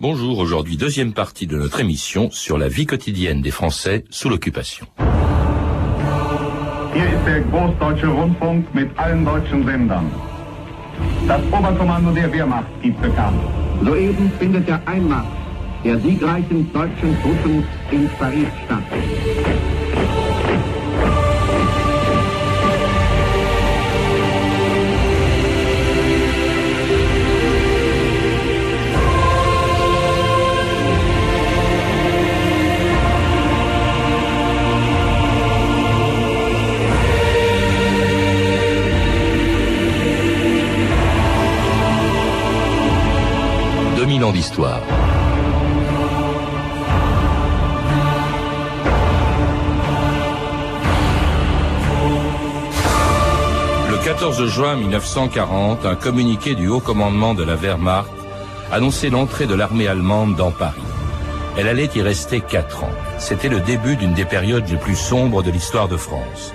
[0.00, 4.86] Bonjour, aujourd'hui deuxième partie de notre émission sur la vie quotidienne des Français sous l'occupation.
[6.94, 10.08] Hier ist der Großdeutsche Rundfunk mit allen deutschen Sendern.
[11.26, 13.40] Das Oberkommando der Wehrmacht gibt bekannt.
[13.82, 15.26] Soeben findet der Einmarsch
[15.84, 18.84] der siegreichen deutschen Truppen in Paris statt.
[44.32, 44.80] D'histoire.
[53.90, 58.10] Le 14 juin 1940, un communiqué du haut commandement de la Wehrmacht
[58.72, 60.80] annonçait l'entrée de l'armée allemande dans Paris.
[61.56, 62.92] Elle allait y rester quatre ans.
[63.18, 66.52] C'était le début d'une des périodes les plus sombres de l'histoire de France.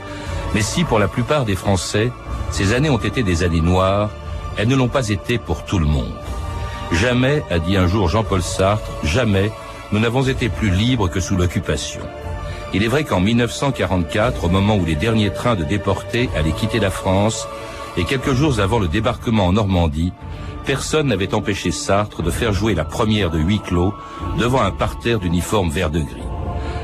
[0.53, 2.11] Mais si pour la plupart des Français,
[2.51, 4.09] ces années ont été des années noires,
[4.57, 6.22] elles ne l'ont pas été pour tout le monde.
[6.91, 9.51] Jamais, a dit un jour Jean-Paul Sartre, jamais
[9.91, 12.01] nous n'avons été plus libres que sous l'occupation.
[12.73, 16.79] Il est vrai qu'en 1944, au moment où les derniers trains de déportés allaient quitter
[16.79, 17.47] la France,
[17.97, 20.13] et quelques jours avant le débarquement en Normandie,
[20.65, 23.93] personne n'avait empêché Sartre de faire jouer la première de huis clos
[24.39, 26.23] devant un parterre d'uniformes vert de gris.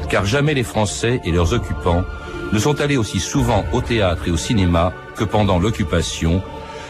[0.10, 2.04] Car jamais les Français et leurs occupants
[2.52, 6.42] ne sont allés aussi souvent au théâtre et au cinéma que pendant l'occupation,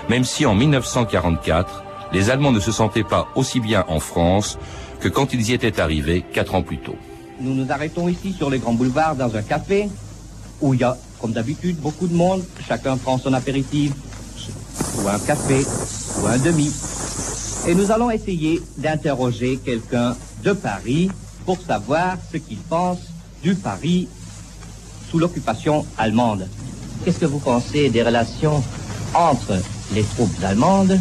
[0.09, 4.57] même si en 1944, les Allemands ne se sentaient pas aussi bien en France
[4.99, 6.95] que quand ils y étaient arrivés quatre ans plus tôt.
[7.39, 9.89] Nous nous arrêtons ici sur les grands boulevards dans un café
[10.61, 12.43] où il y a, comme d'habitude, beaucoup de monde.
[12.67, 13.93] Chacun prend son apéritif,
[14.97, 15.65] ou un café,
[16.21, 16.71] ou un demi.
[17.67, 21.09] Et nous allons essayer d'interroger quelqu'un de Paris
[21.45, 22.99] pour savoir ce qu'il pense
[23.41, 24.07] du Paris
[25.09, 26.47] sous l'occupation allemande.
[27.03, 28.61] Qu'est-ce que vous pensez des relations
[29.13, 29.57] entre
[29.93, 30.99] les troupes allemandes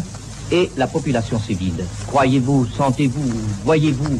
[0.51, 1.85] et la population civile.
[2.07, 3.29] Croyez-vous, sentez-vous,
[3.63, 4.19] voyez-vous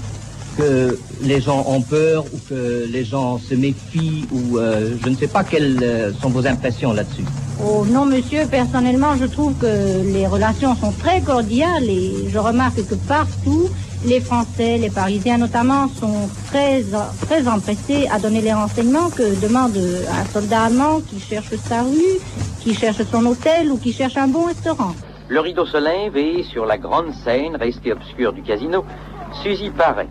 [0.58, 5.16] que les gens ont peur ou que les gens se méfient ou euh, je ne
[5.16, 7.24] sais pas quelles euh, sont vos impressions là-dessus?
[7.64, 12.86] Oh non monsieur, personnellement je trouve que les relations sont très cordiales et je remarque
[12.86, 13.70] que partout
[14.06, 16.84] les Français, les Parisiens notamment sont très
[17.26, 22.20] très empressés à donner les renseignements que demande un soldat allemand qui cherche sa rue,
[22.62, 24.94] qui cherche son hôtel ou qui cherche un bon restaurant.
[25.30, 28.84] Le rideau se lève et, sur la grande scène restée obscure du casino,
[29.44, 30.10] Suzy paraît.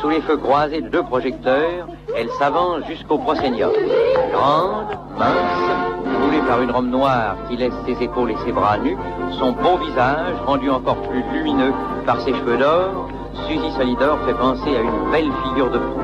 [0.00, 1.86] Sous les feux croisés de deux projecteurs,
[2.16, 3.72] elle s'avance jusqu'au proscenium.
[4.32, 8.96] Grande, mince, roulée par une robe noire qui laisse ses épaules et ses bras nus,
[9.38, 11.74] son beau visage, rendu encore plus lumineux
[12.06, 13.10] par ses cheveux d'or,
[13.46, 16.00] Suzy Solidor fait penser à une belle figure de proue.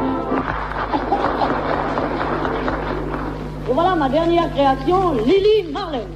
[3.72, 6.08] Voilà ma dernière création, Lily Marlène.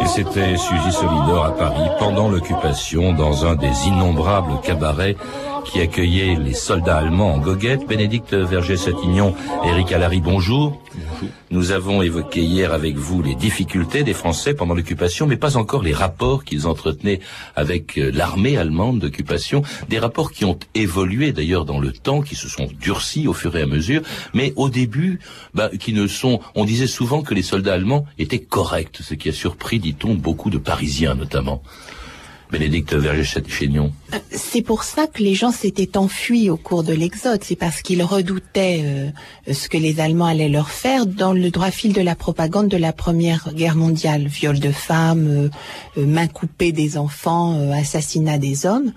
[0.00, 5.16] Et c'était Suzy Solidor à Paris pendant l'occupation dans un des innombrables cabarets
[5.66, 7.86] qui accueillait les soldats allemands en goguette.
[7.86, 9.34] Bénédicte Verger-Satignon,
[9.64, 10.82] Eric Allary, bonjour.
[11.50, 15.82] Nous avons évoqué hier avec vous les difficultés des Français pendant l'occupation, mais pas encore
[15.82, 17.20] les rapports qu'ils entretenaient
[17.54, 22.34] avec euh, l'armée allemande d'occupation, des rapports qui ont évolué d'ailleurs dans le temps, qui
[22.34, 24.02] se sont durcis au fur et à mesure,
[24.34, 25.20] mais au début,
[25.54, 26.40] bah, qui ne sont.
[26.54, 30.50] On disait souvent que les soldats allemands étaient corrects, ce qui a surpris, dit-on, beaucoup
[30.50, 31.62] de Parisiens notamment.
[32.50, 33.92] Bénédicte Verger-Chénion.
[34.14, 37.42] Euh, c'est pour ça que les gens s'étaient enfuis au cours de l'exode.
[37.42, 41.70] C'est parce qu'ils redoutaient euh, ce que les Allemands allaient leur faire dans le droit
[41.70, 44.26] fil de la propagande de la Première Guerre mondiale.
[44.26, 45.50] Viol de femmes,
[45.96, 48.92] euh, main coupée des enfants, assassinat des hommes.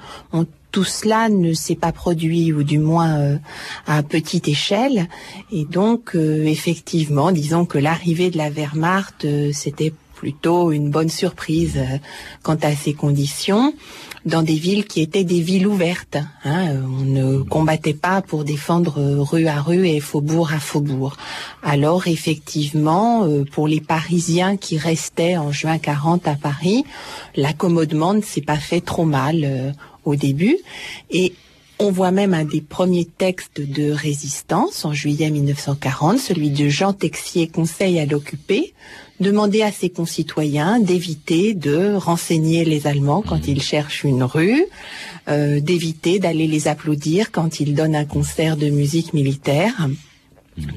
[0.72, 3.40] tout cela ne s'est pas produit, ou du moins
[3.88, 5.08] à petite échelle.
[5.52, 11.98] Et donc, effectivement, disons que l'arrivée de la Wehrmacht, c'était plutôt une bonne surprise euh,
[12.44, 13.74] quant à ces conditions
[14.26, 16.18] dans des villes qui étaient des villes ouvertes.
[16.44, 16.76] Hein.
[16.84, 21.16] On ne combattait pas pour défendre euh, rue à rue et faubourg à faubourg.
[21.64, 26.84] Alors effectivement, euh, pour les Parisiens qui restaient en juin 40 à Paris,
[27.38, 29.74] l'accommodement ne s'est pas fait trop mal
[30.04, 30.58] au début.
[31.12, 31.34] Et
[31.82, 36.92] On voit même un des premiers textes de résistance en juillet 1940, celui de Jean
[36.92, 38.74] Texier, conseil à l'occupé,
[39.20, 44.66] demander à ses concitoyens d'éviter de renseigner les Allemands quand ils cherchent une rue,
[45.28, 49.90] euh, d'éviter d'aller les applaudir quand ils donnent un concert de musique militaire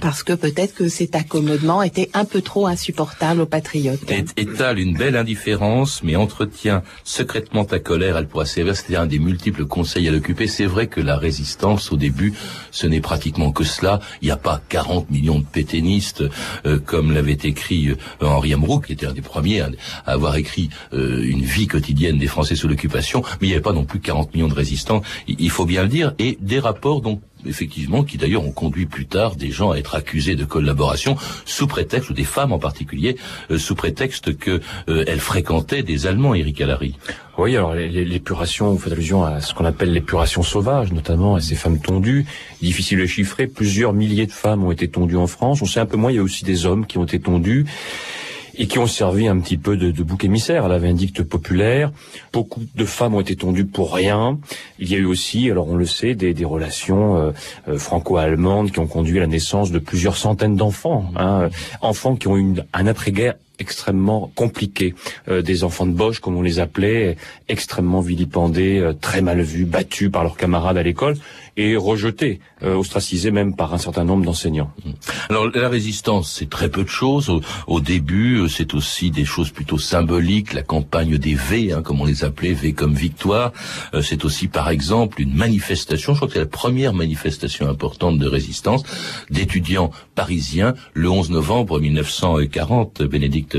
[0.00, 4.00] parce que peut-être que cet accommodement était un peu trop insupportable aux patriotes.
[4.36, 9.18] Étale une belle indifférence, mais entretient secrètement ta colère, elle pourra servir, c'est un des
[9.18, 10.46] multiples conseils à l'occuper.
[10.46, 12.32] C'est vrai que la résistance, au début,
[12.70, 14.00] ce n'est pratiquement que cela.
[14.20, 16.24] Il n'y a pas 40 millions de pétainistes,
[16.66, 19.70] euh, comme l'avait écrit euh, Henri Amrou, qui était un des premiers à,
[20.06, 23.72] avoir écrit euh, une vie quotidienne des Français sous l'occupation, mais il n'y avait pas
[23.72, 27.00] non plus 40 millions de résistants, il, il faut bien le dire, et des rapports
[27.00, 31.16] donc effectivement, qui d'ailleurs ont conduit plus tard des gens à être accusés de collaboration
[31.44, 33.16] sous prétexte, ou des femmes en particulier,
[33.50, 36.96] euh, sous prétexte que euh, elles fréquentaient des Allemands, Eric Allary.
[37.38, 41.54] Oui, alors l'épuration, vous faites allusion à ce qu'on appelle l'épuration sauvage, notamment à ces
[41.54, 42.26] femmes tondues.
[42.60, 45.62] Difficile à chiffrer, plusieurs milliers de femmes ont été tondues en France.
[45.62, 47.64] On sait un peu moins, il y a aussi des hommes qui ont été tondus
[48.56, 51.92] et qui ont servi un petit peu de, bouc émissaire à la vindicte populaire.
[52.32, 54.38] Beaucoup de femmes ont été tondues pour rien.
[54.78, 57.30] Il y a eu aussi, alors on le sait, des, des relations euh,
[57.68, 61.48] euh, franco-allemandes qui ont conduit à la naissance de plusieurs centaines d'enfants, hein,
[61.80, 64.94] enfants qui ont eu un après-guerre extrêmement compliqué.
[65.28, 67.16] Euh, des enfants de Bosch, comme on les appelait,
[67.48, 71.16] extrêmement vilipendés, euh, très mal vus, battus par leurs camarades à l'école
[71.56, 74.72] et rejetés, euh, ostracisés même par un certain nombre d'enseignants.
[74.84, 74.90] Mmh.
[75.30, 77.28] Alors la résistance, c'est très peu de choses.
[77.30, 80.52] Au, au début, c'est aussi des choses plutôt symboliques.
[80.52, 83.52] La campagne des V, hein, comme on les appelait, V comme victoire.
[84.02, 86.12] c'est aussi, par exemple, une manifestation.
[86.12, 88.82] Je crois que c'est la première manifestation importante de résistance
[89.30, 93.02] d'étudiants parisiens le 11 novembre 1940.
[93.02, 93.56] Bénédicte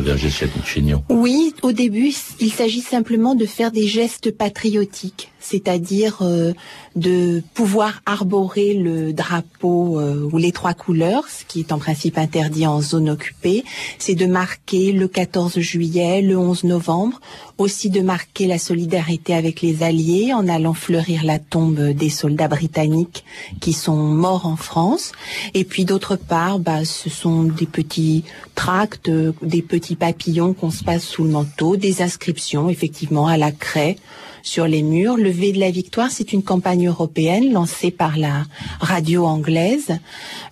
[1.09, 6.53] oui, au début, il s'agit simplement de faire des gestes patriotiques, c'est-à-dire euh,
[6.95, 12.17] de pouvoir arborer le drapeau euh, ou les trois couleurs, ce qui est en principe
[12.17, 13.65] interdit en zone occupée.
[13.99, 17.19] C'est de marquer le 14 juillet, le 11 novembre,
[17.57, 22.47] aussi de marquer la solidarité avec les Alliés en allant fleurir la tombe des soldats
[22.47, 23.25] britanniques
[23.59, 25.11] qui sont morts en France.
[25.53, 28.23] Et puis d'autre part, bah, ce sont des petits
[28.55, 29.11] tracts,
[29.41, 33.97] des petits papillons qu'on se passe sous le manteau, des inscriptions effectivement à la craie
[34.43, 35.17] sur les murs.
[35.17, 38.45] Le V de la victoire, c'est une campagne européenne lancée par la
[38.79, 39.97] radio anglaise.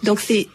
[0.04, 0.48] Donc c'est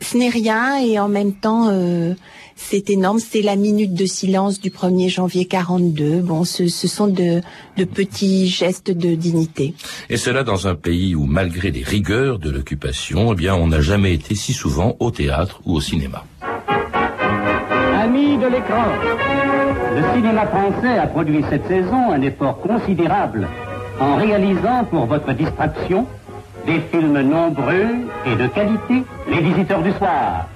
[0.00, 2.14] ce n'est rien et en même temps euh,
[2.56, 3.18] c'est énorme.
[3.18, 6.20] C'est la minute de silence du 1er janvier 42.
[6.20, 7.40] Bon, ce, ce sont de,
[7.76, 9.74] de, petits gestes de dignité.
[10.08, 13.80] Et cela dans un pays où, malgré les rigueurs de l'occupation, eh bien, on n'a
[13.80, 16.24] jamais été si souvent au théâtre ou au cinéma.
[18.00, 18.84] Amis de l'écran,
[19.94, 23.46] le cinéma français a produit cette saison un effort considérable
[24.00, 26.06] en réalisant pour votre distraction
[26.66, 27.88] des films nombreux
[28.26, 30.46] et de qualité, Les Visiteurs du Soir,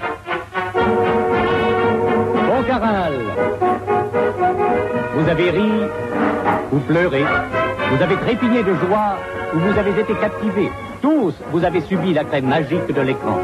[5.14, 5.70] vous avez ri
[6.72, 7.24] ou pleuré,
[7.90, 9.16] vous avez trépigné de joie
[9.54, 10.70] ou vous avez été captivé.
[11.02, 13.38] Tous, vous avez subi la crème magique de l'écran.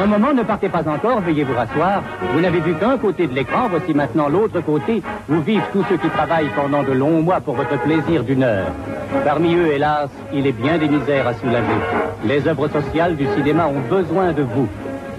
[0.00, 2.02] Un moment, ne partez pas encore, veuillez vous rasseoir.
[2.32, 5.96] Vous n'avez vu qu'un côté de l'écran, voici maintenant l'autre côté où vivent tous ceux
[5.96, 8.68] qui travaillent pendant de longs mois pour votre plaisir d'une heure.
[9.24, 11.80] Parmi eux, hélas, il est bien des misères à soulager.
[12.24, 14.68] Les œuvres sociales du cinéma ont besoin de vous.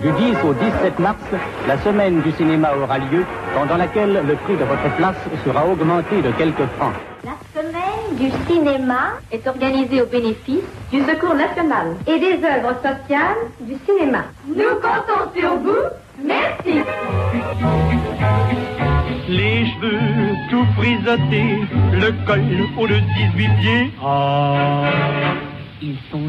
[0.01, 1.17] Du 10 au 17 mars,
[1.67, 6.21] la semaine du cinéma aura lieu, pendant laquelle le prix de votre place sera augmenté
[6.21, 6.93] de quelques francs.
[8.19, 14.25] Du cinéma est organisée au bénéfice du Secours national et des œuvres sociales du cinéma.
[14.45, 15.85] Nous comptons sur vous.
[16.23, 16.83] Merci.
[19.29, 21.59] Les cheveux tout frisottés,
[21.93, 22.41] le col
[22.77, 22.99] haut de
[23.35, 23.91] 18 pieds.
[24.03, 24.91] Ah,
[25.81, 26.19] ils sont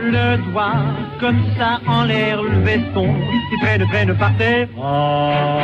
[0.00, 0.82] le doigt
[1.20, 4.68] comme ça en l'air, le veston qui traîne, traîne par terre.
[4.76, 5.60] Oh,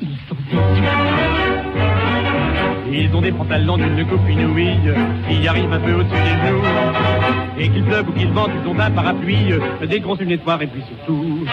[0.00, 1.45] ils sont
[2.98, 4.78] Ils ont des pantalons d'une coupe inouïe
[5.28, 6.62] qui arrivent un peu au-dessus des genoux.
[7.58, 9.52] Et qu'il pleuve ou qu'il vente, ils ont un parapluie,
[9.86, 11.46] des grosses lunettes noires et puis surtout.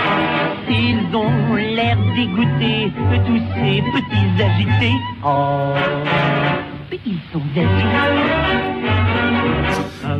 [0.69, 2.91] Ils ont l'air dégoûtés
[3.25, 4.95] tous ces petits agités.
[5.25, 5.73] Oh,
[7.05, 8.72] ils sont agités.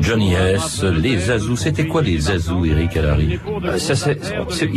[0.01, 1.57] Johnny S, les Zazous.
[1.57, 4.19] C'était quoi les Zazous, Eric Allary Euh, ça, c'est-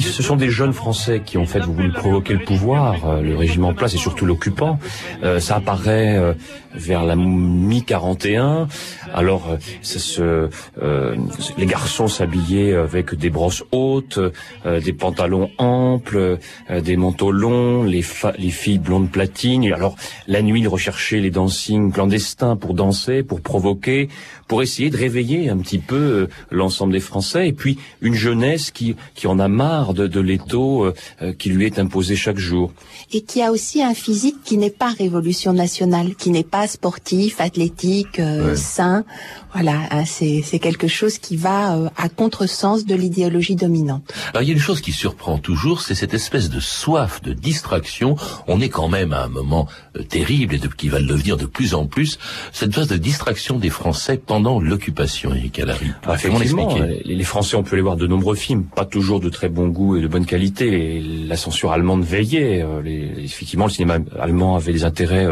[0.01, 3.65] ce sont des jeunes Français qui ont fait voulu provoquer le pouvoir, euh, le régime
[3.65, 4.79] en place et surtout l'occupant.
[5.23, 6.35] Euh, ça apparaît euh,
[6.75, 8.69] vers la mi-41.
[9.15, 10.49] Alors, euh, ça se,
[10.83, 11.17] euh,
[11.59, 16.39] les garçons s'habillaient avec des brosses hautes, euh, des pantalons amples,
[16.71, 18.05] euh, des manteaux longs, les,
[18.39, 19.65] les filles blondes platines.
[19.73, 19.97] Alors,
[20.27, 24.09] la nuit, ils recherchaient les dancings clandestins pour danser, pour provoquer,
[24.49, 27.49] pour essayer de réveiller un petit peu euh, l'ensemble des Français.
[27.49, 31.51] Et puis, une jeunesse qui, qui en a marre de, de l'étau euh, euh, qui
[31.51, 32.73] lui est imposé chaque jour.
[33.13, 37.41] et qui a aussi un physique qui n'est pas révolution nationale, qui n'est pas sportif,
[37.41, 38.57] athlétique, euh, Ouais.
[38.57, 39.05] sain.
[39.53, 44.03] Voilà, hein, c'est c'est quelque chose qui va euh, à contresens de l'idéologie dominante.
[44.33, 47.33] Alors il y a une chose qui surprend toujours, c'est cette espèce de soif de
[47.33, 48.17] distraction.
[48.47, 51.37] On est quand même à un moment euh, terrible et de, qui va le devenir
[51.39, 52.19] de plus en plus,
[52.53, 55.61] cette phase de distraction des Français pendant l'occupation, Eric.
[56.07, 56.69] Ah, Effectivement,
[57.05, 59.97] les Français, on peut les voir de nombreux films, pas toujours de très bon goût
[59.97, 61.03] et de bonne qualité.
[61.29, 62.63] La censure allemande veillait.
[62.63, 65.27] euh, les- effectivement, le cinéma allemand avait des intérêts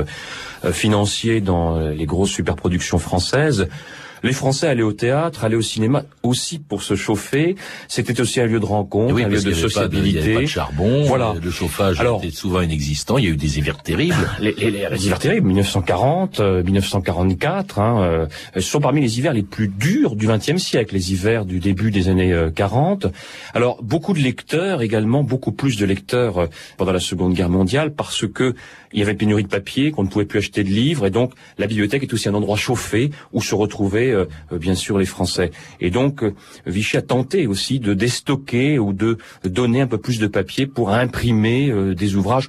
[0.64, 3.68] euh, financiers dans les grosses superproductions françaises.
[4.24, 7.54] Les Français allaient au théâtre, allaient au cinéma aussi pour se chauffer.
[7.88, 10.18] C'était aussi un lieu de rencontre, oui, un lieu de il sociabilité.
[10.20, 11.30] avait pas de charbon, Voilà.
[11.36, 14.14] euh, le chauffage Alors- était souvent inexistant, il y a eu des hivers terribles.
[14.40, 18.26] Les, les, les- les hivers terribles, 1940, euh, 1944, hein, euh,
[18.60, 22.08] sont parmi les hivers les plus durs du XXe siècle, les hivers du début des
[22.08, 23.06] années euh, 40.
[23.52, 27.92] Alors beaucoup de lecteurs également, beaucoup plus de lecteurs euh, pendant la Seconde Guerre mondiale,
[27.92, 28.54] parce que
[28.92, 31.32] il y avait pénurie de papier, qu'on ne pouvait plus acheter de livres, et donc
[31.58, 35.06] la bibliothèque est aussi un endroit chauffé où se retrouvaient euh, euh, bien sûr les
[35.06, 35.50] Français.
[35.80, 36.34] Et donc euh,
[36.66, 40.90] Vichy a tenté aussi de déstocker ou de donner un peu plus de papier pour
[40.90, 42.48] imprimer euh, des ouvrages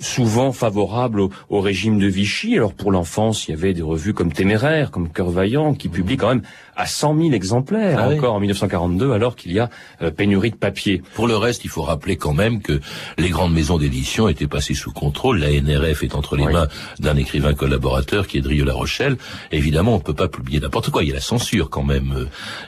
[0.00, 2.54] souvent favorables au, au régime de Vichy.
[2.56, 6.16] Alors pour l'enfance, il y avait des revues comme Téméraire, comme Cœur Vaillant, qui publient
[6.16, 6.42] quand même
[6.78, 8.16] à 100 000 exemplaires Ah oui.
[8.18, 9.68] encore en 1942, alors qu'il y a
[10.00, 11.02] euh, pénurie de papier.
[11.14, 12.80] Pour le reste, il faut rappeler quand même que
[13.18, 15.38] les grandes maisons d'édition étaient passées sous contrôle.
[15.40, 16.52] La NRF est entre les Oui.
[16.52, 16.68] mains
[17.00, 19.16] d'un écrivain collaborateur qui est Drieux La Rochelle.
[19.52, 21.02] Évidemment, on peut pas publier n'importe quoi.
[21.02, 22.24] Il y a la censure quand même, euh,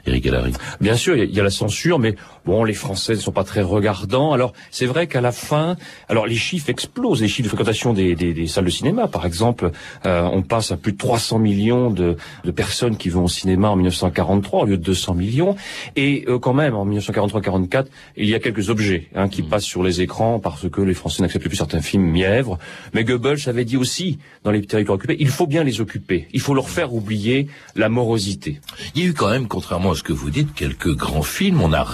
[0.07, 0.52] Eric Allary.
[0.81, 3.19] Bien sûr, il y a- il y a la censure, mais bon, les Français ne
[3.21, 4.33] sont pas très regardants.
[4.33, 5.76] Alors, c'est vrai qu'à la fin,
[6.09, 9.25] alors les chiffres explosent, les chiffres de fréquentation des, des- des salles de cinéma, par
[9.25, 9.71] exemple,
[10.07, 13.69] euh, on passe à plus de 300 millions de, de personnes qui vont au cinéma
[13.69, 13.76] en
[14.09, 15.57] 1943 au lieu de 200 millions.
[15.97, 19.83] Et euh, quand même, en 1943-44, il y a quelques objets hein, qui passent sur
[19.83, 22.59] les écrans parce que les Français n'acceptent plus certains films mièvres.
[22.95, 26.28] Mais Goebbels avait dit aussi, dans les territoires occupés, il faut bien les occuper.
[26.33, 28.61] Il faut leur faire oublier la morosité.
[28.95, 31.61] Il y a eu quand même, contrairement à ce que vous dites, quelques grands films.
[31.61, 31.87] On a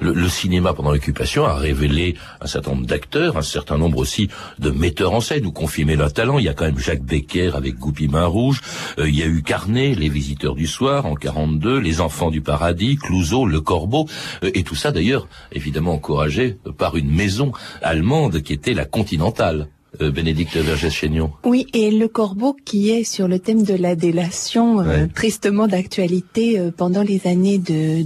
[0.00, 4.28] le, le cinéma pendant l'occupation a révélé un certain nombre d'acteurs, un certain nombre aussi
[4.58, 6.38] de metteurs en scène ou confirmé leur talent.
[6.38, 8.60] Il y a quand même Jacques Becker avec Goupy Main Rouge.
[8.98, 12.40] Euh, il y a eu Carnet, Les Visiteurs du Soir en 42, Les Enfants du
[12.40, 14.06] Paradis, Clouseau, Le Corbeau,
[14.42, 17.52] Euh, et tout ça d'ailleurs évidemment encouragé par une maison
[17.82, 19.68] allemande qui était la Continentale.
[20.02, 21.30] Euh, Bénédicte Vergès-Chaignon.
[21.44, 26.58] Oui, et le corbeau qui est sur le thème de la délation, euh, tristement d'actualité
[26.58, 27.58] euh, pendant les années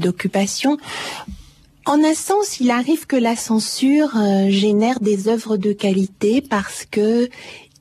[0.04, 0.78] d'occupation.
[1.84, 6.86] En un sens, il arrive que la censure euh, génère des œuvres de qualité parce
[6.88, 7.28] que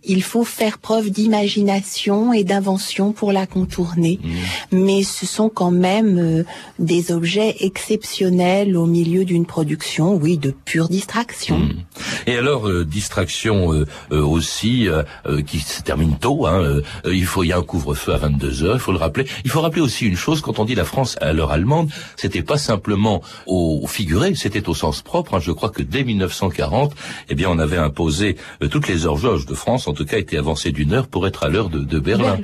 [0.03, 4.19] il faut faire preuve d'imagination et d'invention pour la contourner.
[4.71, 6.43] Mais ce sont quand même euh,
[6.79, 11.59] des objets exceptionnels au milieu d'une production, oui, de pure distraction.
[11.59, 11.73] Mm.
[12.27, 16.45] Et alors euh, distraction euh, euh, aussi euh, euh, qui se termine tôt.
[16.45, 18.75] Hein, il faut il y a un couvre-feu à 22 heures.
[18.75, 19.25] Il faut le rappeler.
[19.45, 22.43] Il faut rappeler aussi une chose quand on dit la France à l'heure allemande, c'était
[22.43, 25.35] pas simplement au figuré, c'était au sens propre.
[25.35, 25.39] hein.
[25.39, 26.93] Je crois que dès 1940,
[27.29, 28.37] eh bien on avait imposé
[28.69, 31.49] toutes les horloges de France, en tout cas, étaient avancées d'une heure pour être à
[31.49, 31.99] l'heure de.
[31.99, 32.39] Berlin,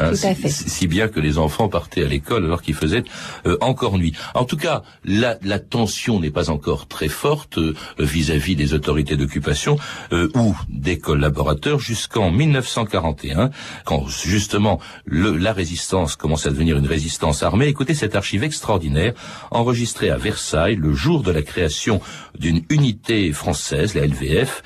[0.00, 0.48] Hein, tout à si, fait.
[0.48, 3.04] si- si bien que les enfants partaient à l'école alors qu'il faisait
[3.46, 4.12] euh, encore nuit.
[4.34, 9.16] En tout cas, la, la tension n'est pas encore très forte euh, vis-à-vis des autorités
[9.16, 9.78] d'occupation
[10.12, 13.50] euh, ou des collaborateurs jusqu'en 1941,
[13.84, 17.66] quand justement le- la résistance commence à devenir une résistance armée.
[17.68, 19.14] Écoutez cette archive extraordinaire
[19.50, 22.00] enregistrée à Versailles le jour de la création
[22.38, 24.62] d'une unité française, la LVF,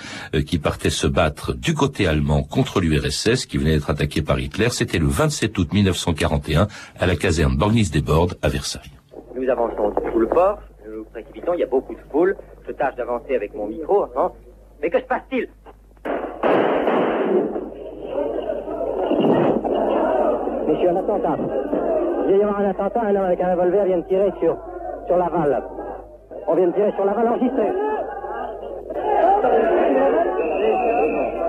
[0.47, 4.69] qui partait se battre du côté allemand contre l'URSS qui venait d'être attaqué par Hitler.
[4.71, 6.69] C'était le 27 août 1941
[7.01, 8.93] à la caserne Borgnis-des-Bordes à Versailles.
[9.35, 12.37] Nous avançons sous le port, nous nous précipitons, il y a beaucoup de foule.
[12.69, 14.31] Je tâche d'avancer avec mon micro, hein.
[14.81, 15.49] Mais que se passe-t-il?
[20.69, 21.37] Messieurs, un attentat.
[22.29, 24.57] Il y avoir un attentat, un homme avec un revolver vient de tirer sur,
[25.09, 25.65] sur Laval.
[26.47, 27.73] On vient de tirer sur Laval, enregistré.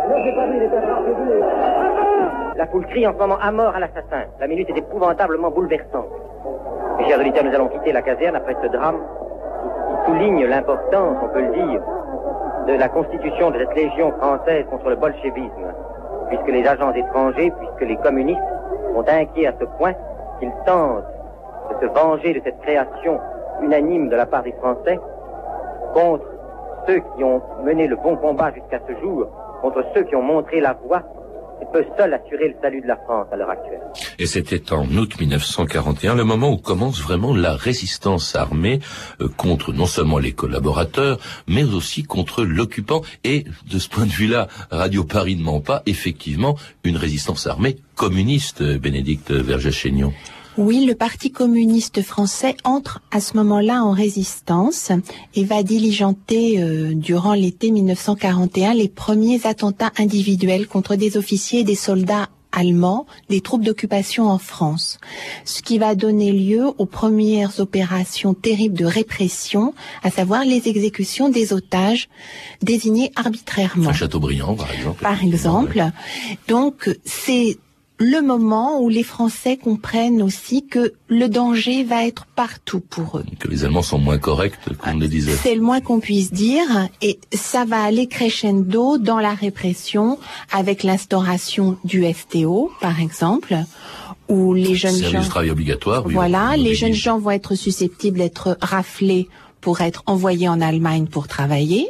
[0.09, 1.78] Non, j'ai pas vu, il était à
[2.59, 4.25] La foule crie en ce moment à mort à l'assassin.
[4.37, 6.09] La minute est épouvantablement bouleversante.
[6.97, 11.29] Mes chers auditeurs, nous allons quitter la caserne après ce drame qui souligne l'importance, on
[11.29, 11.81] peut le dire,
[12.67, 15.73] de la constitution de cette légion française contre le bolchevisme,
[16.27, 18.41] puisque les agents étrangers, puisque les communistes
[18.93, 19.93] sont inquiets à ce point
[20.41, 21.05] qu'ils tentent
[21.69, 23.21] de se venger de cette création
[23.61, 24.99] unanime de la part des Français
[25.93, 26.25] contre
[26.87, 29.27] ceux qui ont mené le bon combat jusqu'à ce jour,
[29.61, 31.03] contre ceux qui ont montré la voie
[31.97, 33.81] seul assurer le salut de la France à l'heure actuelle.
[34.17, 38.79] Et c'était en août 1941, le moment où commence vraiment la résistance armée
[39.21, 43.01] euh, contre non seulement les collaborateurs, mais aussi contre l'occupant.
[43.23, 47.77] Et de ce point de vue-là, Radio Paris ne ment pas, effectivement, une résistance armée
[47.95, 50.13] communiste, euh, Bénédicte Vergès-Chaignon.
[50.59, 54.91] Oui, le Parti communiste français entre à ce moment-là en résistance
[55.33, 61.63] et va diligenter euh, durant l'été 1941 les premiers attentats individuels contre des officiers et
[61.63, 64.97] des soldats allemands des troupes d'occupation en France,
[65.45, 69.73] ce qui va donner lieu aux premières opérations terribles de répression,
[70.03, 72.09] à savoir les exécutions des otages
[72.61, 73.91] désignés arbitrairement.
[73.91, 75.01] À Châteaubriand, par exemple.
[75.01, 75.85] Par exemple.
[76.49, 77.59] Donc, c'est
[77.99, 83.25] le moment où les Français comprennent aussi que le danger va être partout pour eux.
[83.39, 85.35] Que les Allemands sont moins corrects qu'on le disait.
[85.35, 90.17] C'est le moins qu'on puisse dire et ça va aller crescendo dans la répression
[90.51, 93.57] avec l'instauration du STO, par exemple,
[94.29, 95.21] où les jeunes gens...
[95.27, 96.05] travail obligatoire.
[96.05, 99.27] oui, Voilà, les le jeunes gens vont être susceptibles d'être raflés
[99.59, 101.89] pour être envoyés en Allemagne pour travailler.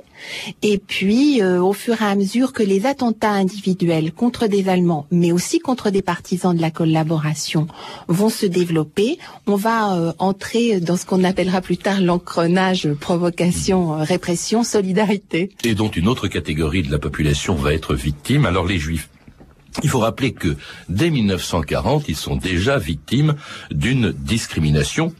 [0.61, 5.05] Et puis, euh, au fur et à mesure que les attentats individuels contre des Allemands,
[5.11, 7.67] mais aussi contre des partisans de la collaboration,
[8.07, 13.93] vont se développer, on va euh, entrer dans ce qu'on appellera plus tard l'engrenage provocation,
[13.93, 15.49] euh, répression, solidarité.
[15.63, 19.09] et dont une autre catégorie de la population va être victime, alors les juifs.
[19.83, 20.57] Il faut rappeler que
[20.89, 23.35] dès 1940, ils sont déjà victimes
[23.71, 25.13] d'une discrimination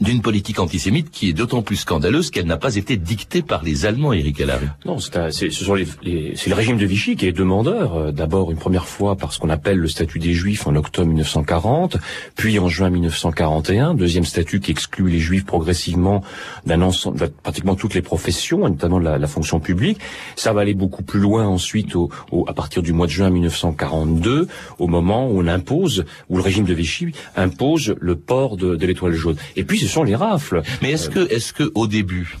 [0.00, 3.86] d'une politique antisémite qui est d'autant plus scandaleuse qu'elle n'a pas été dictée par les
[3.86, 4.66] Allemands, Éric Allary.
[4.84, 7.94] Non, c'est un- ce sont les, les- le régime de Vichy qui est demandeur.
[7.96, 11.08] euh, D'abord une première fois par ce qu'on appelle le statut des Juifs en octobre
[11.08, 11.96] 1940,
[12.36, 16.22] puis en juin 1941, deuxième statut qui exclut les Juifs progressivement
[16.66, 19.98] d'un ensemble, de pratiquement toutes les professions, notamment la, la fonction publique.
[20.36, 23.30] Ça va aller beaucoup plus loin ensuite, au, au- à partir du mois de juin
[23.30, 27.06] 1942, au moment où on impose, où le régime de Vichy
[27.36, 29.36] impose le port de, de l'étoile jaune.
[29.56, 30.62] Et puis ce sont les rafles.
[30.82, 32.36] Mais est-ce que, est-ce que au début,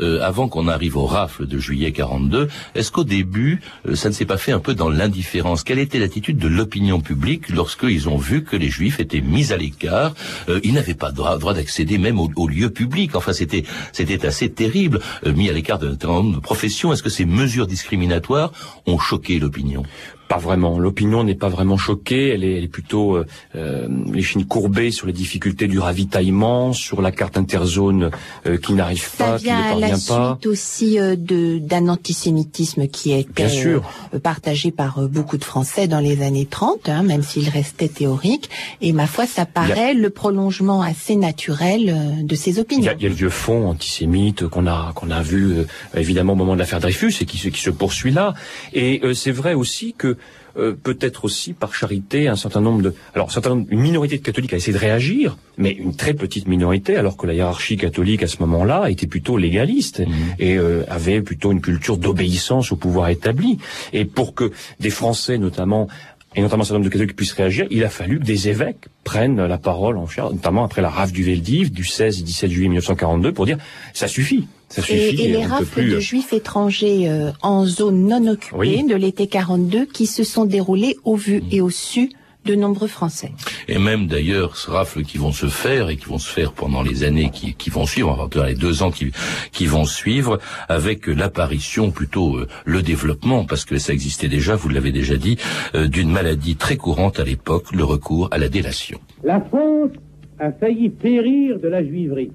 [0.00, 4.14] euh, avant qu'on arrive au rafle de juillet 42, est-ce qu'au début, euh, ça ne
[4.14, 5.62] s'est pas fait un peu dans l'indifférence?
[5.64, 9.56] Quelle était l'attitude de l'opinion publique lorsqu'ils ont vu que les Juifs étaient mis à
[9.56, 10.12] l'écart
[10.50, 13.14] Euh, Ils n'avaient pas droit, droit d'accéder même aux, aux lieux publics.
[13.16, 16.92] Enfin, c'était c'était assez terrible, mis à l'écart d'un certain nombre de professions.
[16.92, 18.52] Est-ce que ces mesures discriminatoires
[18.86, 19.82] ont choqué l'opinion?
[20.28, 20.78] Pas vraiment.
[20.78, 22.30] L'opinion n'est pas vraiment choquée.
[22.30, 26.72] Elle est, elle est plutôt euh, euh, les chines courbées sur les difficultés du ravitaillement,
[26.72, 28.10] sur la carte interzone
[28.46, 30.36] euh, qui n'arrive pas, qui vient ne à la parvient pas.
[30.40, 33.82] suite aussi euh, de d'un antisémitisme qui était Bien sûr.
[34.14, 37.88] euh, partagé par euh, beaucoup de Français dans les années 30, hein, même s'il restait
[37.88, 38.50] théorique.
[38.80, 42.90] Et ma foi, ça paraît le prolongement assez naturel euh, de ces Il y, opinions.
[42.90, 45.64] a, il y a le vieux fond antisémite qu'on a qu'on a vu euh,
[45.96, 48.34] évidemment au moment de l'affaire Dreyfus et qui, se- qui se poursuit là.
[48.72, 50.15] Et euh, c'est vrai aussi que
[50.58, 54.18] euh, peut-être aussi par charité un certain nombre de alors un certain nombre, une minorité
[54.18, 57.76] de catholiques a essayé de réagir, mais une très petite minorité alors que la hiérarchie
[57.76, 60.02] catholique à ce moment-là était plutôt légaliste
[60.38, 63.58] et euh, avait plutôt une culture d'obéissance au pouvoir établi.
[63.92, 65.88] Et pour que des Français notamment
[66.36, 68.84] et notamment un certain nombre de catholiques puissent réagir, il a fallu que des évêques
[69.04, 72.50] prennent la parole en chair, notamment après la rafle du Veldiv du 16 et 17
[72.50, 73.58] juillet 1942 pour dire
[73.94, 75.22] ça suffit, ça Et, suffit.
[75.22, 78.84] et les rafles plus, de euh, juifs étrangers euh, en zone non occupée Oui.
[78.86, 82.10] de l'été 42 qui se sont déroulées au vu et au su
[82.46, 83.32] de nombreux Français.
[83.68, 86.82] Et même d'ailleurs, ce rafle qui vont se faire et qui vont se faire pendant
[86.82, 89.12] les années qui, qui vont suivre, enfin dans les deux ans qui,
[89.52, 94.70] qui vont suivre, avec l'apparition, plutôt euh, le développement, parce que ça existait déjà, vous
[94.70, 95.36] l'avez déjà dit,
[95.74, 98.98] euh, d'une maladie très courante à l'époque, le recours à la délation.
[99.24, 99.90] La France
[100.38, 102.32] a failli périr de la juiverie.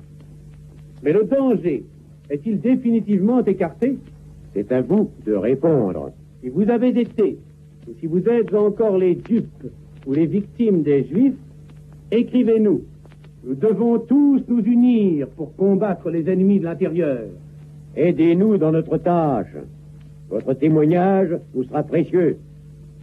[1.04, 1.84] Mais le danger
[2.30, 3.98] est-il définitivement écarté?
[4.54, 6.12] C'est à vous de répondre.
[6.44, 7.38] Si vous avez été,
[7.88, 9.68] ou si vous êtes encore les dupes
[10.06, 11.36] ou les victimes des juifs,
[12.12, 12.82] écrivez-nous.
[13.44, 17.24] Nous devons tous nous unir pour combattre les ennemis de l'intérieur.
[17.96, 19.56] Aidez-nous dans notre tâche.
[20.30, 22.38] Votre témoignage nous sera précieux.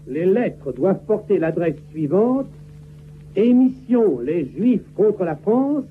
[0.06, 2.46] Les lettres doivent porter l'adresse suivante
[3.36, 5.84] Émission Les Juifs contre la France,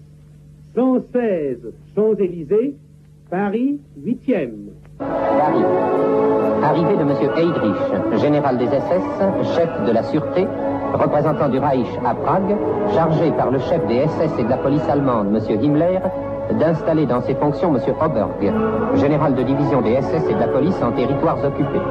[0.75, 1.59] 116
[1.95, 2.75] Champs-Élysées,
[3.29, 4.49] Paris 8e.
[4.97, 5.63] Paris.
[6.61, 7.11] Arrivée de M.
[7.37, 10.45] Heydrich, général des SS, chef de la sûreté,
[10.93, 12.56] représentant du Reich à Prague,
[12.93, 15.60] chargé par le chef des SS et de la police allemande, M.
[15.62, 16.00] Himmler,
[16.60, 17.82] d'installer dans ses fonctions M.
[18.02, 18.54] Oberg,
[18.95, 21.82] général de division des SS et de la police en territoires occupés.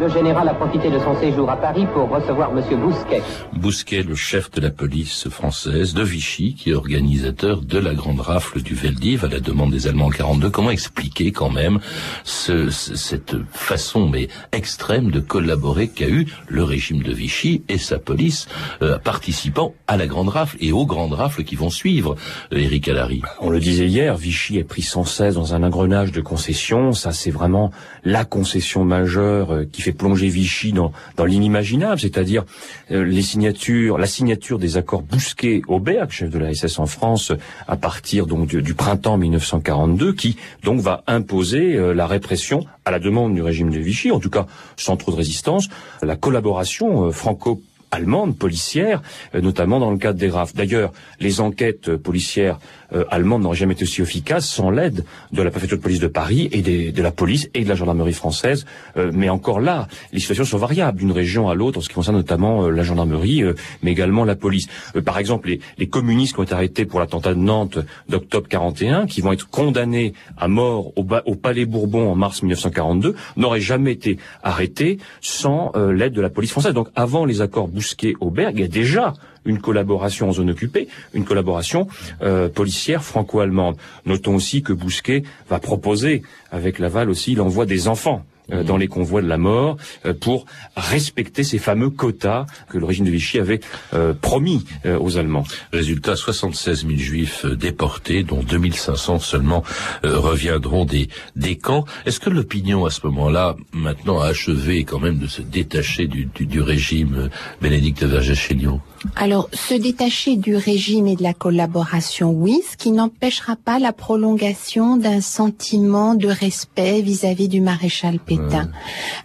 [0.00, 2.80] Le général a profité de son séjour à Paris pour recevoir M.
[2.80, 3.20] Bousquet.
[3.52, 8.20] Bousquet, le chef de la police française de Vichy, qui est organisateur de la grande
[8.20, 10.48] rafle du Veldiv à la demande des Allemands en 42.
[10.48, 11.80] Comment expliquer quand même
[12.24, 17.98] ce, cette façon mais extrême de collaborer qu'a eu le régime de Vichy et sa
[17.98, 18.48] police
[18.80, 22.16] euh, participant à la grande rafle et aux grandes rafles qui vont suivre,
[22.54, 26.10] euh, Éric Allary On le disait hier, Vichy est pris sans cesse dans un engrenage
[26.10, 26.92] de concessions.
[26.92, 27.70] Ça, c'est vraiment
[28.02, 30.92] la concession majeure euh, qui fait plonger Vichy dans,
[31.24, 32.44] l'inimaginable, c'est-à-dire
[32.90, 37.32] euh, les signatures, la signature des accords Bousquet-Auberg, chef de la SS en France,
[37.68, 42.90] à partir donc du, du printemps 1942, qui donc va imposer euh, la répression à
[42.90, 45.68] la demande du régime de Vichy, en tout cas sans trop de résistance,
[46.02, 49.02] la collaboration euh, franco allemande, policière,
[49.34, 50.54] euh, notamment dans le cadre des RAF.
[50.54, 52.58] D'ailleurs, les enquêtes euh, policières
[52.92, 56.06] euh, allemandes n'auraient jamais été aussi efficaces sans l'aide de la préfecture de police de
[56.06, 58.66] Paris et de la police et de la gendarmerie française.
[58.96, 62.16] Mais encore là, les situations sont variables d'une région à l'autre en ce qui concerne
[62.16, 63.44] notamment la gendarmerie,
[63.82, 64.66] mais également la police.
[65.04, 69.20] Par exemple, les, communistes qui ont été arrêtés pour l'attentat de Nantes d'octobre 41, qui
[69.20, 74.18] vont être condamnés à mort au, au Palais Bourbon en mars 1942, n'auraient jamais été
[74.42, 76.74] arrêtés sans l'aide de la police française.
[76.74, 79.14] Donc avant les accords Bousquet-Auberg, il y a déjà
[79.46, 81.88] une collaboration en zone occupée, une collaboration
[82.20, 83.76] euh, policière franco-allemande.
[84.04, 88.88] Notons aussi que Bousquet va proposer, avec Laval aussi, l'envoi des enfants euh, dans les
[88.88, 93.38] convois de la mort euh, pour respecter ces fameux quotas que le régime de Vichy
[93.38, 93.60] avait
[93.94, 95.44] euh, promis euh, aux Allemands.
[95.72, 99.62] Résultat, 76 000 juifs euh, déportés, dont 2500 seulement
[100.04, 101.84] euh, reviendront des, des camps.
[102.06, 106.26] Est-ce que l'opinion à ce moment-là, maintenant, a achevé quand même de se détacher du,
[106.26, 107.28] du, du régime euh,
[107.60, 108.80] Bénédicte Vergès-Chéliot?
[109.16, 113.92] Alors, se détacher du régime et de la collaboration, oui, ce qui n'empêchera pas la
[113.92, 118.39] prolongation d'un sentiment de respect vis-à-vis du maréchal Pétain.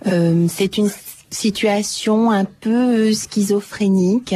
[0.07, 0.89] Euh, c'est une
[1.29, 4.35] situation un peu schizophrénique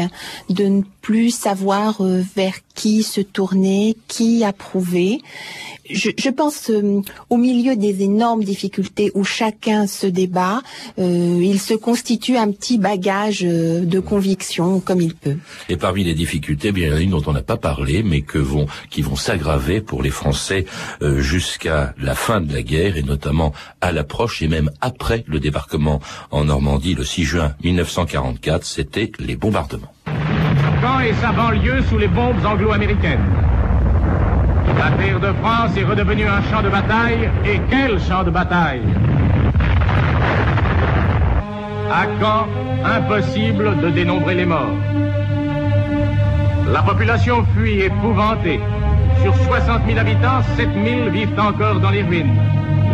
[0.49, 5.19] de ne plus savoir euh, vers qui se tourner, qui approuver.
[5.89, 10.61] Je, je pense euh, au milieu des énormes difficultés où chacun se débat,
[10.97, 15.35] euh, il se constitue un petit bagage euh, de conviction comme il peut.
[15.67, 18.01] Et parmi les difficultés, bien, il y en a une dont on n'a pas parlé,
[18.01, 20.63] mais que vont, qui vont s'aggraver pour les Français
[21.01, 25.41] euh, jusqu'à la fin de la guerre, et notamment à l'approche et même après le
[25.41, 25.99] débarquement
[26.31, 29.93] en Normandie le 6 juin 1944, c'était les bombardements.
[30.81, 33.25] Caen et sa banlieue sous les bombes anglo-américaines.
[34.77, 38.83] La terre de France est redevenue un champ de bataille, et quel champ de bataille
[41.91, 42.47] À Caen,
[42.85, 44.77] impossible de dénombrer les morts.
[46.71, 48.59] La population fuit épouvantée.
[49.21, 52.37] Sur 60 000 habitants, 7 000 vivent encore dans les ruines.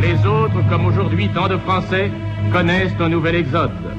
[0.02, 2.10] Les autres, comme aujourd'hui tant de Français,
[2.52, 3.95] connaissent un nouvel exode.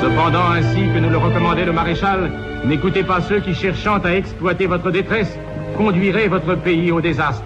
[0.00, 2.30] Cependant, ainsi que nous le recommandait le maréchal,
[2.64, 5.38] n'écoutez pas ceux qui, cherchant à exploiter votre détresse,
[5.76, 7.44] conduiraient votre pays au désastre.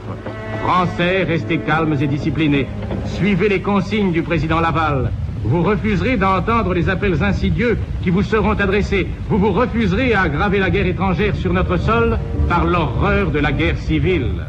[0.62, 2.66] Français, restez calmes et disciplinés.
[3.06, 5.10] Suivez les consignes du président Laval.
[5.42, 9.08] Vous refuserez d'entendre les appels insidieux qui vous seront adressés.
[9.28, 13.52] Vous vous refuserez à aggraver la guerre étrangère sur notre sol par l'horreur de la
[13.52, 14.44] guerre civile.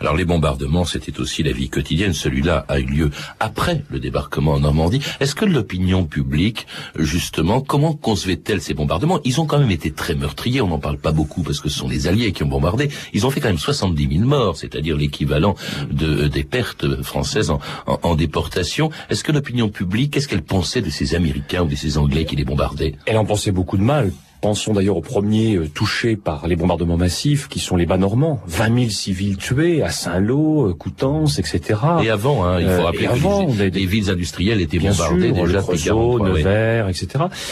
[0.00, 2.12] Alors les bombardements, c'était aussi la vie quotidienne.
[2.12, 3.10] Celui-là a eu lieu
[3.40, 5.00] après le débarquement en Normandie.
[5.20, 6.66] Est-ce que l'opinion publique,
[6.98, 9.20] justement, comment concevait-elle ces bombardements?
[9.24, 10.60] Ils ont quand même été très meurtriers.
[10.60, 12.88] On n'en parle pas beaucoup parce que ce sont les Alliés qui ont bombardé.
[13.12, 15.54] Ils ont fait quand même 70 000 morts, c'est-à-dire l'équivalent
[15.90, 18.90] de, des pertes françaises en, en, en déportation.
[19.10, 22.36] Est-ce que l'opinion publique, qu'est-ce qu'elle pensait de ces Américains ou de ces Anglais qui
[22.36, 22.94] les bombardaient?
[23.06, 24.12] Elle en pensait beaucoup de mal.
[24.46, 28.40] Pensons d'ailleurs aux premiers euh, touchés par les bombardements massifs, qui sont les bas normands.
[28.46, 31.80] 20 000 civils tués à Saint-Lô, euh, Coutances, etc.
[32.04, 34.60] Et avant, hein, il faut Euh, rappeler et que avant, les, des- les villes industrielles
[34.60, 36.38] étaient Bien bombardées sûr, déjà depuis Creusot, 43, ouais.
[36.38, 37.08] Nevers, etc.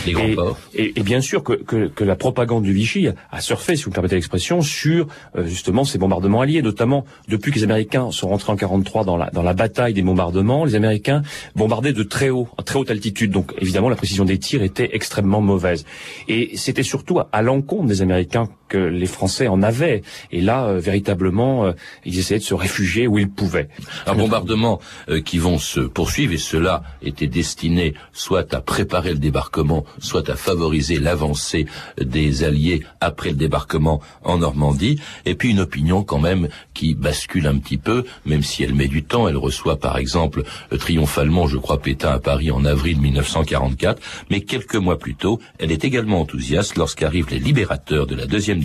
[0.07, 0.59] Les grands et, ports.
[0.77, 3.91] et, et bien sûr que, que, que la propagande du Vichy a surfé, si vous
[3.91, 8.29] me permettez l'expression, sur euh, justement ces bombardements alliés, notamment depuis que les Américains sont
[8.29, 11.23] rentrés en 43 dans la dans la bataille des bombardements, les Américains
[11.57, 13.33] bombardaient de très haut, à très haute altitude.
[13.33, 15.85] Donc évidemment la précision des tirs était extrêmement mauvaise.
[16.29, 20.03] Et c'était surtout à, à l'encontre des Américains les Français en avaient.
[20.33, 21.73] Et là, euh, véritablement, euh,
[22.05, 23.69] ils essayaient de se réfugier où ils pouvaient.
[24.07, 29.19] Un bombardement euh, qui vont se poursuivre et cela était destiné soit à préparer le
[29.19, 31.67] débarquement, soit à favoriser l'avancée
[32.01, 35.01] des Alliés après le débarquement en Normandie.
[35.25, 38.89] Et puis une opinion quand même qui bascule un petit peu, même si elle met
[38.89, 39.29] du temps.
[39.29, 40.43] Elle reçoit par exemple
[40.79, 45.73] triomphalement, je crois, Pétain à Paris en avril 1944, mais quelques mois plus tôt, elle
[45.73, 48.64] est également enthousiaste lorsqu'arrivent les libérateurs de la deuxième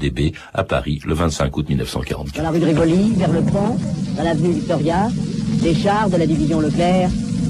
[0.53, 2.37] À Paris le 25 août 1944.
[2.37, 3.77] Dans la rue de Rivoli, vers le pont,
[4.17, 5.09] dans l'avenue Victoria,
[5.61, 7.09] des chars de la division Leclerc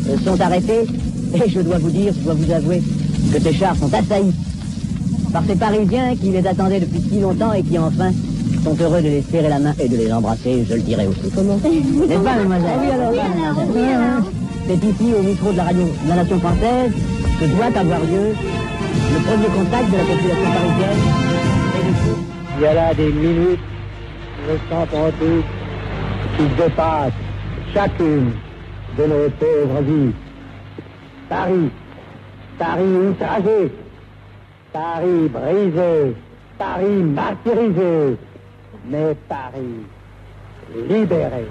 [0.10, 0.86] euh, sont arrêtés.
[1.34, 2.82] Et je dois vous dire, je dois vous avouer,
[3.32, 4.34] que ces chars sont assaillis
[5.32, 8.12] par ces Parisiens qui les attendaient depuis si longtemps et qui enfin
[8.64, 11.30] sont heureux de les serrer la main et de les embrasser, je le dirai aussi.
[11.34, 14.24] Comment N'est-ce pas, mademoiselle Oui, alors, oui, alors, oui, alors.
[14.68, 16.92] C'est ici, au micro de la radio de la nation française,
[17.40, 18.34] que doit avoir lieu
[19.14, 21.29] le premier contact de la population parisienne.
[22.60, 23.62] Il y a là des minutes
[24.46, 25.14] ressentantes
[26.36, 27.14] qui dépassent
[27.74, 28.34] chacune
[28.98, 30.14] de nos pauvres vies.
[31.30, 31.70] Paris,
[32.58, 33.72] Paris outragé,
[34.74, 36.16] Paris brisé,
[36.58, 38.18] Paris martyrisé,
[38.90, 39.86] mais Paris
[40.90, 41.46] libéré.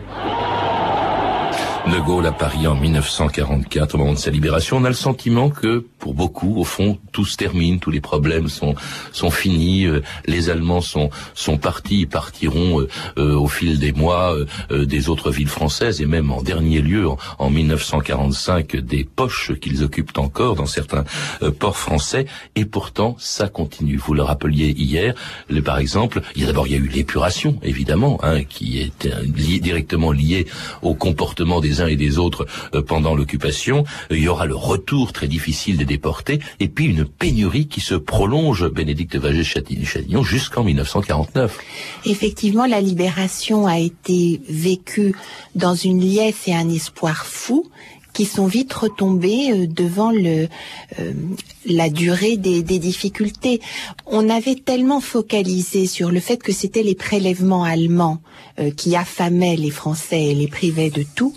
[1.93, 5.49] De Gaulle à Paris en 1944, au moment de sa libération, on a le sentiment
[5.49, 8.75] que, pour beaucoup, au fond, tout se termine, tous les problèmes sont
[9.13, 14.35] sont finis, euh, les Allemands sont sont partis, partiront euh, euh, au fil des mois
[14.35, 19.05] euh, euh, des autres villes françaises et même en dernier lieu, en, en 1945, des
[19.05, 21.05] poches qu'ils occupent encore dans certains
[21.43, 22.27] euh, ports français.
[22.55, 23.97] Et pourtant, ça continue.
[23.97, 25.15] Vous le rappeliez hier,
[25.65, 29.07] par exemple, il y a d'abord il y a eu l'épuration, évidemment, hein, qui est
[29.25, 30.47] lié- directement liée
[30.83, 33.85] au comportement des et des autres euh, pendant l'occupation.
[34.11, 37.95] Il y aura le retour très difficile des déportés et puis une pénurie qui se
[37.95, 41.59] prolonge, Bénédicte Vagé-Châtillon, jusqu'en 1949.
[42.07, 45.15] Effectivement, la libération a été vécue
[45.55, 47.71] dans une liesse et un espoir fou
[48.13, 50.47] qui sont vite retombés euh, devant euh,
[51.67, 53.61] la durée des, difficultés.
[54.07, 58.21] On avait tellement focalisé sur le fait que c'était les prélèvements allemands
[58.77, 61.33] qui affamaient les Français et les privaient de tout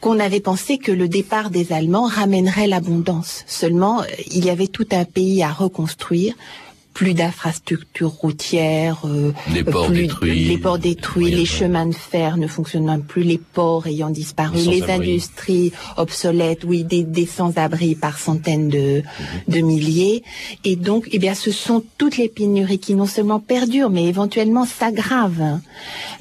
[0.00, 3.44] qu'on avait pensé que le départ des Allemands ramènerait l'abondance.
[3.46, 6.34] Seulement, euh, il y avait tout un pays à reconstruire,
[6.94, 10.44] plus d'infrastructures routières, euh, Les ports plus- détruits.
[10.46, 14.84] les ports détruits, les chemins de fer ne fonctionnant plus, les ports ayant disparu, Les
[14.90, 19.02] industries obsolètes, oui, des, des sans-abri par centaines de,
[19.48, 20.22] de milliers.
[20.64, 24.64] Et donc, eh bien, ce sont toutes les pénuries qui non seulement perdurent, mais éventuellement
[24.64, 25.60] s'aggravent, hein,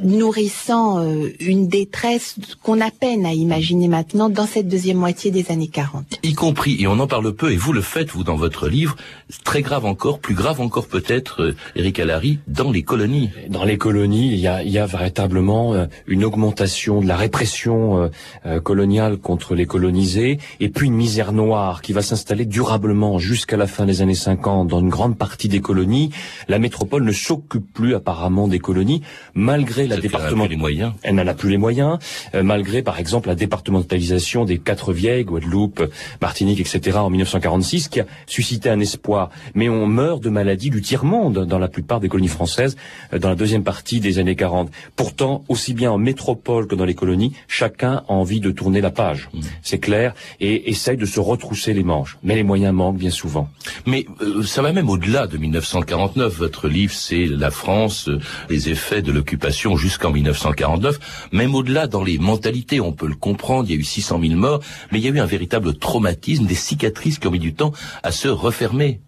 [0.04, 5.52] nourrissant euh, une détresse qu'on a peine à imaginer maintenant dans cette deuxième moitié des
[5.52, 6.06] années 40.
[6.24, 8.96] y compris, et on en parle peu, et vous le faites, vous, dans votre livre,
[9.44, 13.30] très grave encore, plus grave encore peut-être, euh, Éric Allary, dans les colonies.
[13.50, 17.16] Dans les colonies, il y a, il y a véritablement euh, une augmentation de la
[17.16, 18.10] répression
[18.46, 23.58] euh, coloniale contre les colonisés, et puis une misère noire qui va s'installer durablement jusqu'à
[23.58, 26.12] la fin des années 50 dans une grande partie des colonies.
[26.48, 29.02] La métropole ne s'occupe plus apparemment des colonies,
[29.34, 30.46] malgré la département.
[30.46, 30.94] plus les moyens.
[31.04, 31.98] Elle n'en a plus les moyens,
[32.34, 35.84] malgré par exemple la départementalisation des quatre vieilles, Guadeloupe,
[36.22, 36.98] Martinique, etc.
[36.98, 39.30] en 1946, qui a suscité un espoir.
[39.56, 42.78] Mais on meurt de maladies du tiers-monde dans la plupart des colonies françaises
[43.12, 44.70] euh, dans la deuxième partie des années 40.
[44.96, 48.92] Pourtant, aussi bien en métropole que dans les colonies, chacun a envie de tourner la
[48.92, 49.30] page.
[49.64, 52.20] C'est clair, et essaye de se retrousser les manches.
[52.22, 53.50] Mais les moyens manquent bien souvent.
[53.88, 56.38] Mais euh, ça va même au-delà de 1949.
[56.38, 58.20] Votre livre, c'est la France, euh,
[58.52, 61.30] les effets de l'occupation jusqu'en 1949.
[61.32, 64.36] Même au-delà, dans les mentalités, on peut le comprendre, il y a eu 600 000
[64.36, 64.60] morts,
[64.92, 67.72] mais il y a eu un véritable traumatisme, des cicatrices qui ont mis du temps
[68.04, 69.00] à se refermer.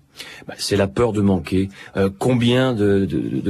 [0.47, 1.69] Bah, c'est la peur de manquer.
[1.97, 3.06] Euh, combien de,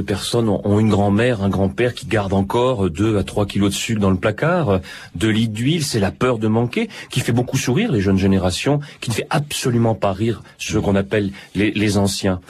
[0.06, 4.00] personnes ont, une grand-mère, un grand-père qui garde encore 2 à 3 kilos de sucre
[4.00, 4.80] dans le placard,
[5.14, 8.80] de litres d'huile C'est la peur de manquer qui fait beaucoup sourire les jeunes générations,
[9.00, 12.40] qui ne fait absolument pas rire ceux qu'on appelle les anciens.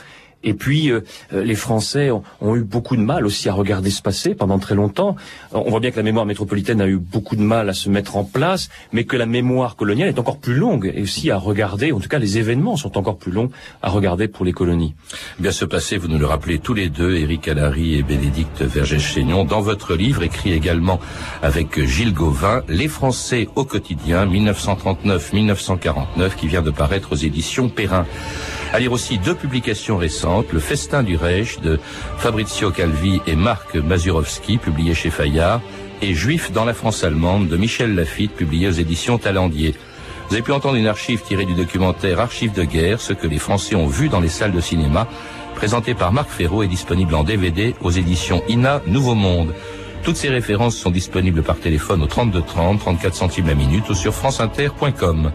[0.46, 1.02] Et puis, euh,
[1.34, 2.22] euh, les Français ont,
[2.54, 5.16] eu beaucoup de mal aussi à regarder se passer pendant très longtemps.
[5.52, 7.90] Euh, On voit bien que la mémoire métropolitaine a eu beaucoup de mal à se
[7.90, 11.36] mettre en place, mais que la mémoire coloniale est encore plus longue et aussi à
[11.36, 13.50] regarder, en tout cas les événements sont encore plus longs
[13.82, 14.94] à regarder pour les colonies.
[15.40, 19.44] Bien ce passé, vous nous le rappelez tous les deux, Éric Allary et Bénédicte Vergès-Chaignon,
[19.44, 21.00] dans votre livre, écrit également
[21.42, 28.06] avec Gilles Gauvin, Les Français au quotidien, 1939-1949, qui vient de paraître aux éditions Perrin.
[28.72, 31.78] À lire aussi deux publications récentes, Le Festin du Reich de
[32.18, 35.60] Fabrizio Calvi et Marc Mazurowski, publié chez Fayard,
[36.02, 39.74] et Juif dans la France allemande de Michel Lafitte, publié aux éditions Talendier.
[40.28, 43.38] Vous avez pu entendre une archive tirée du documentaire Archives de guerre, ce que les
[43.38, 45.06] Français ont vu dans les salles de cinéma,
[45.54, 49.54] présenté par Marc Ferraud et disponible en DVD aux éditions INA Nouveau Monde.
[50.02, 53.94] Toutes ces références sont disponibles par téléphone au 32 30, 34 centimes la minute ou
[53.94, 55.32] sur franceinter.com.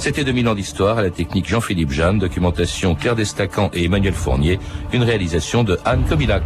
[0.00, 4.58] C'était 2000 ans d'histoire à la technique Jean-Philippe Jeanne, documentation Claire Destacan et Emmanuel Fournier,
[4.94, 6.42] une réalisation de Anne Kobilac.